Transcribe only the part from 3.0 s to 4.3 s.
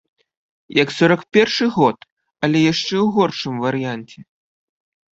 ў горшым варыянце.